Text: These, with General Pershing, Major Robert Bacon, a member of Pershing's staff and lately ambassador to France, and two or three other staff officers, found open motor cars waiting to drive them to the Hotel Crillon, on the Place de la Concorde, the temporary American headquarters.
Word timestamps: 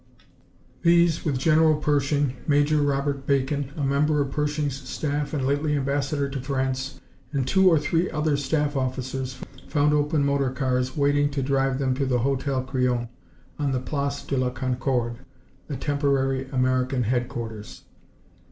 These, 0.81 1.23
with 1.23 1.37
General 1.37 1.75
Pershing, 1.75 2.33
Major 2.47 2.81
Robert 2.81 3.27
Bacon, 3.27 3.71
a 3.77 3.83
member 3.83 4.19
of 4.19 4.31
Pershing's 4.31 4.73
staff 4.89 5.31
and 5.31 5.45
lately 5.45 5.75
ambassador 5.77 6.27
to 6.27 6.41
France, 6.41 6.99
and 7.31 7.45
two 7.47 7.69
or 7.69 7.77
three 7.77 8.09
other 8.09 8.35
staff 8.35 8.75
officers, 8.75 9.39
found 9.67 9.93
open 9.93 10.25
motor 10.25 10.49
cars 10.49 10.97
waiting 10.97 11.29
to 11.29 11.43
drive 11.43 11.77
them 11.77 11.93
to 11.93 12.07
the 12.07 12.17
Hotel 12.25 12.63
Crillon, 12.63 13.09
on 13.59 13.73
the 13.73 13.79
Place 13.79 14.23
de 14.23 14.35
la 14.37 14.49
Concorde, 14.49 15.19
the 15.67 15.77
temporary 15.77 16.49
American 16.49 17.03
headquarters. 17.03 17.83